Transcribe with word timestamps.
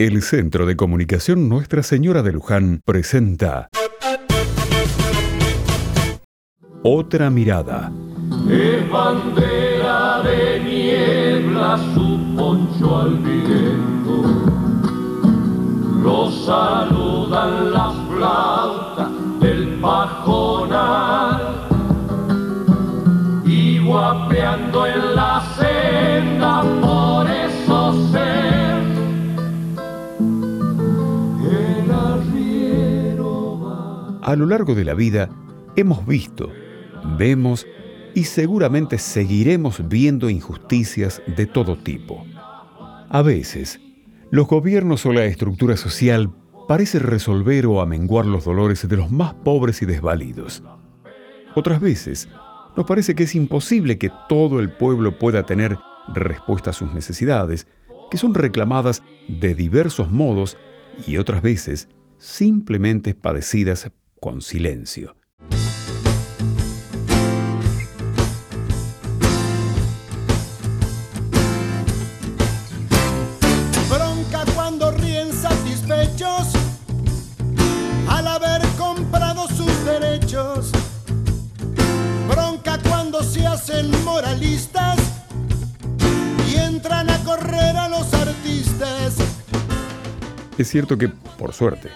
El 0.00 0.22
Centro 0.22 0.64
de 0.64 0.76
Comunicación 0.76 1.48
Nuestra 1.48 1.82
Señora 1.82 2.22
de 2.22 2.30
Luján 2.30 2.82
presenta 2.84 3.68
Otra 6.84 7.30
mirada. 7.30 7.90
Es 8.48 8.88
bandera 8.88 10.22
de 10.22 10.60
niebla 10.60 11.80
su 11.94 12.36
poncho 12.36 12.96
al 12.96 13.18
viento. 13.18 14.22
Lo 16.00 16.30
A 34.28 34.36
lo 34.36 34.44
largo 34.44 34.74
de 34.74 34.84
la 34.84 34.92
vida 34.92 35.30
hemos 35.74 36.06
visto, 36.06 36.52
vemos 37.16 37.66
y 38.14 38.24
seguramente 38.24 38.98
seguiremos 38.98 39.88
viendo 39.88 40.28
injusticias 40.28 41.22
de 41.34 41.46
todo 41.46 41.78
tipo. 41.78 42.26
A 43.08 43.22
veces, 43.22 43.80
los 44.30 44.46
gobiernos 44.46 45.06
o 45.06 45.14
la 45.14 45.24
estructura 45.24 45.78
social 45.78 46.30
parece 46.68 46.98
resolver 46.98 47.64
o 47.64 47.80
amenguar 47.80 48.26
los 48.26 48.44
dolores 48.44 48.86
de 48.86 48.98
los 48.98 49.10
más 49.10 49.32
pobres 49.32 49.80
y 49.80 49.86
desvalidos. 49.86 50.62
Otras 51.54 51.80
veces, 51.80 52.28
nos 52.76 52.84
parece 52.84 53.14
que 53.14 53.22
es 53.22 53.34
imposible 53.34 53.96
que 53.96 54.10
todo 54.28 54.60
el 54.60 54.70
pueblo 54.70 55.18
pueda 55.18 55.44
tener 55.44 55.78
respuesta 56.08 56.68
a 56.68 56.74
sus 56.74 56.92
necesidades, 56.92 57.66
que 58.10 58.18
son 58.18 58.34
reclamadas 58.34 59.02
de 59.26 59.54
diversos 59.54 60.12
modos 60.12 60.58
y 61.06 61.16
otras 61.16 61.40
veces 61.40 61.88
simplemente 62.18 63.14
padecidas 63.14 63.90
con 64.20 64.42
silencio. 64.42 65.16
Bronca 73.88 74.44
cuando 74.54 74.90
ríen 74.90 75.32
satisfechos 75.32 76.48
al 78.08 78.26
haber 78.26 78.62
comprado 78.76 79.46
sus 79.48 79.84
derechos. 79.84 80.72
Bronca 82.28 82.78
cuando 82.88 83.22
se 83.22 83.46
hacen 83.46 83.90
moralistas 84.04 84.98
y 86.50 86.56
entran 86.56 87.10
a 87.10 87.18
correr 87.24 87.76
a 87.76 87.88
los 87.88 88.12
artistas. 88.12 89.16
Es 90.58 90.68
cierto 90.68 90.98
que, 90.98 91.08
por 91.08 91.54
suerte, 91.54 91.90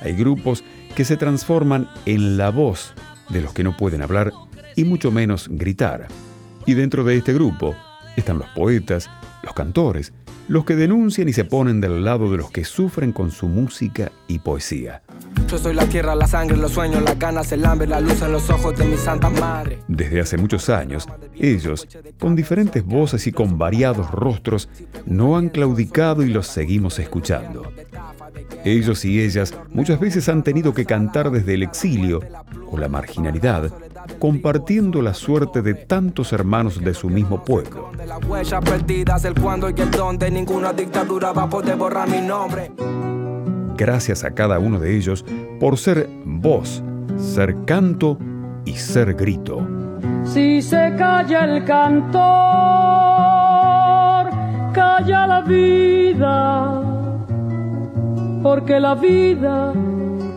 hay 0.00 0.14
grupos 0.14 0.62
que 0.94 1.04
se 1.04 1.16
transforman 1.16 1.88
en 2.06 2.36
la 2.36 2.50
voz 2.50 2.94
de 3.28 3.40
los 3.40 3.52
que 3.52 3.64
no 3.64 3.76
pueden 3.76 4.02
hablar 4.02 4.32
y 4.76 4.84
mucho 4.84 5.10
menos 5.10 5.48
gritar. 5.50 6.08
Y 6.66 6.74
dentro 6.74 7.04
de 7.04 7.16
este 7.16 7.32
grupo 7.32 7.74
están 8.16 8.38
los 8.38 8.48
poetas, 8.50 9.10
los 9.42 9.54
cantores, 9.54 10.12
los 10.48 10.64
que 10.64 10.76
denuncian 10.76 11.28
y 11.28 11.32
se 11.32 11.44
ponen 11.44 11.80
del 11.80 12.04
lado 12.04 12.30
de 12.30 12.38
los 12.38 12.50
que 12.50 12.64
sufren 12.64 13.12
con 13.12 13.30
su 13.30 13.48
música 13.48 14.12
y 14.28 14.40
poesía. 14.40 15.03
Yo 15.48 15.58
soy 15.58 15.74
la 15.74 15.86
tierra, 15.86 16.14
la 16.14 16.26
sangre, 16.26 16.56
los 16.56 16.72
sueños, 16.72 17.02
las 17.02 17.18
ganas, 17.18 17.52
el 17.52 17.64
hambre, 17.64 17.86
la 17.86 18.00
luz 18.00 18.22
en 18.22 18.32
los 18.32 18.48
ojos 18.50 18.76
de 18.76 18.84
mi 18.84 18.96
santa 18.96 19.30
madre. 19.30 19.78
Desde 19.88 20.20
hace 20.20 20.36
muchos 20.36 20.68
años, 20.68 21.06
ellos, 21.34 21.86
con 22.18 22.34
diferentes 22.34 22.84
voces 22.84 23.26
y 23.26 23.32
con 23.32 23.58
variados 23.58 24.10
rostros, 24.10 24.68
no 25.06 25.36
han 25.36 25.50
claudicado 25.50 26.22
y 26.22 26.30
los 26.30 26.46
seguimos 26.46 26.98
escuchando. 26.98 27.70
Ellos 28.64 29.04
y 29.04 29.20
ellas 29.20 29.54
muchas 29.70 30.00
veces 30.00 30.28
han 30.28 30.42
tenido 30.42 30.72
que 30.72 30.86
cantar 30.86 31.30
desde 31.30 31.54
el 31.54 31.62
exilio 31.62 32.20
o 32.70 32.78
la 32.78 32.88
marginalidad, 32.88 33.70
compartiendo 34.18 35.02
la 35.02 35.14
suerte 35.14 35.62
de 35.62 35.74
tantos 35.74 36.32
hermanos 36.32 36.82
de 36.82 36.94
su 36.94 37.10
mismo 37.10 37.44
pueblo. 37.44 37.92
De 37.96 38.06
las 38.06 38.24
huellas 38.24 38.64
perdidas, 38.64 39.24
el 39.24 39.34
cuándo 39.34 39.68
y 39.68 39.74
el 39.80 39.90
dónde, 39.90 40.30
ninguna 40.30 40.72
dictadura 40.72 41.32
va 41.32 41.44
a 41.44 41.48
poder 41.48 41.76
borrar 41.76 42.08
mi 42.08 42.20
nombre. 42.20 42.72
Gracias 43.76 44.22
a 44.22 44.30
cada 44.30 44.60
uno 44.60 44.78
de 44.78 44.96
ellos 44.96 45.24
por 45.58 45.76
ser 45.78 46.08
voz, 46.24 46.82
ser 47.16 47.56
canto 47.64 48.18
y 48.64 48.74
ser 48.74 49.14
grito. 49.14 49.66
Si 50.24 50.62
se 50.62 50.94
calla 50.96 51.44
el 51.44 51.64
cantor, 51.64 52.22
calla 54.72 55.26
la 55.26 55.40
vida, 55.40 56.82
porque 58.42 58.78
la 58.78 58.94
vida, 58.94 59.72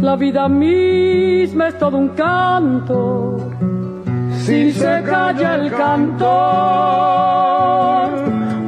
la 0.00 0.16
vida 0.16 0.48
misma 0.48 1.68
es 1.68 1.78
todo 1.78 1.98
un 1.98 2.08
canto. 2.08 3.50
Si 4.38 4.72
se 4.72 5.02
calla 5.04 5.56
el 5.56 5.70
cantor, 5.70 6.28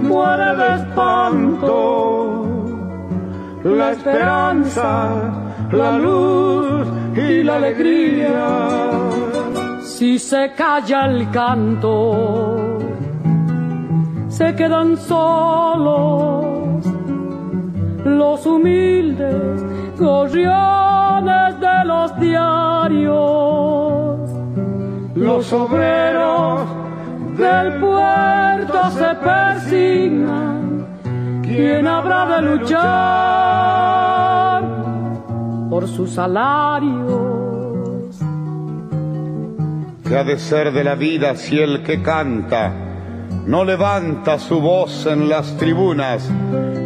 muere 0.03 0.57
de 0.57 0.75
espanto 0.75 1.50
la 3.65 3.93
esperanza, 3.93 5.33
la 5.73 5.93
luz 5.99 6.87
y 7.17 7.43
la 7.43 7.57
alegría. 7.57 8.91
Si 9.83 10.19
se 10.19 10.53
calla 10.57 11.07
el 11.07 11.31
canto, 11.31 12.79
se 14.29 14.55
quedan 14.55 14.97
solos 14.97 16.41
los 18.05 18.47
humildes 18.47 19.63
gorriones 19.99 21.61
de 21.61 21.85
los 21.85 22.19
diarios. 22.19 23.21
Los 25.15 25.53
obreros 25.53 26.61
del 27.37 27.81
puerto 27.81 28.91
se 28.91 29.15
persignan. 29.17 30.50
¿Quién 31.61 31.87
habrá 31.87 32.25
de 32.25 32.41
luchar 32.41 32.81
por 35.69 35.87
sus 35.87 36.13
salarios? 36.13 38.19
¿Qué 40.09 40.17
ha 40.17 40.25
de 40.25 40.39
ser 40.39 40.73
de 40.73 40.83
la 40.83 40.95
vida 40.95 41.37
si 41.37 41.59
el 41.59 41.83
que 41.83 42.01
canta 42.01 42.73
no 43.47 43.67
levanta 43.67 44.39
su 44.39 44.59
voz 44.59 45.05
en 45.05 45.29
las 45.29 45.55
tribunas 45.59 46.27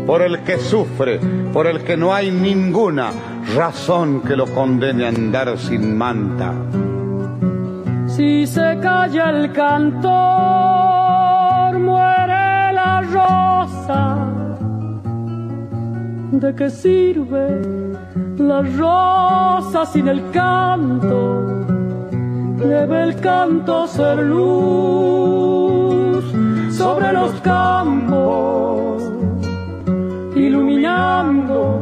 por 0.08 0.22
el 0.22 0.42
que 0.42 0.58
sufre, 0.58 1.20
por 1.52 1.68
el 1.68 1.84
que 1.84 1.96
no 1.96 2.12
hay 2.12 2.32
ninguna 2.32 3.12
razón 3.54 4.22
que 4.22 4.34
lo 4.34 4.46
condene 4.46 5.04
a 5.04 5.10
andar 5.10 5.56
sin 5.56 5.96
manta? 5.96 6.52
Si 8.08 8.44
se 8.48 8.80
calla 8.82 9.30
el 9.30 9.52
cantor, 9.52 10.10
muere 11.78 12.72
la 12.72 13.02
rosa. 13.02 14.33
¿De 16.40 16.52
qué 16.52 16.68
sirve 16.68 17.62
la 18.38 18.62
rosa 18.62 19.86
sin 19.86 20.08
el 20.08 20.20
canto? 20.32 21.64
Debe 22.58 23.04
el 23.04 23.20
canto 23.20 23.86
ser 23.86 24.18
luz 24.18 26.24
sobre 26.76 27.12
los 27.12 27.30
campos, 27.40 29.04
iluminando 30.34 31.80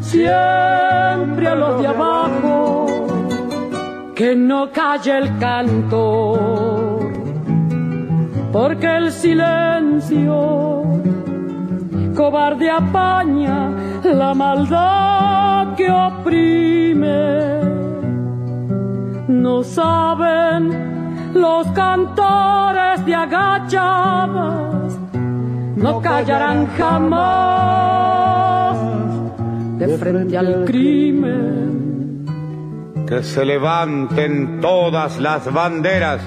siempre 0.00 1.48
a 1.48 1.54
los 1.54 1.82
de 1.82 1.86
abajo. 1.86 2.86
Que 4.14 4.34
no 4.34 4.72
calle 4.72 5.18
el 5.18 5.38
canto, 5.38 7.00
porque 8.50 8.96
el 8.96 9.12
silencio 9.12 10.84
cobarde 12.24 12.70
apaña 12.70 13.70
la 14.02 14.32
maldad 14.32 15.74
que 15.76 15.90
oprime. 15.90 17.60
No 19.28 19.62
saben 19.62 21.34
los 21.34 21.66
cantores 21.72 23.04
de 23.04 23.14
agachadas, 23.14 24.98
no 25.76 26.00
callarán 26.00 26.66
jamás 26.78 28.78
de 29.78 29.98
frente 29.98 30.38
al 30.38 30.64
crimen. 30.64 32.24
Que 33.06 33.22
se 33.22 33.44
levanten 33.44 34.62
todas 34.62 35.20
las 35.20 35.52
banderas 35.52 36.22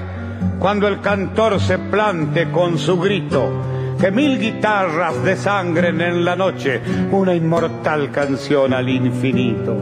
cuando 0.59 0.87
el 0.87 1.01
cantor 1.01 1.59
se 1.59 1.79
plante 1.79 2.51
con 2.51 2.77
su 2.77 2.99
grito. 2.99 3.76
Que 3.99 4.11
mil 4.11 4.39
guitarras 4.39 5.23
desangren 5.23 6.01
en 6.01 6.23
la 6.23 6.35
noche 6.35 6.81
una 7.11 7.33
inmortal 7.33 8.11
canción 8.11 8.73
al 8.73 8.87
infinito. 8.89 9.75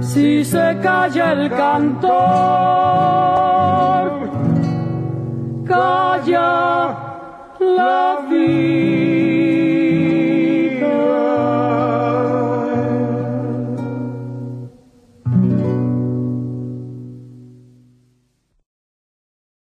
Si 0.00 0.44
se 0.44 0.78
calla 0.82 1.32
el 1.32 1.50
cantor, 1.50 2.10
calla 5.66 6.96
la 7.58 8.20
vida. 8.30 9.59